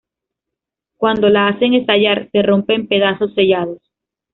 [0.97, 3.77] Cuando la hacen estallar, se rompe en pedazos sellados.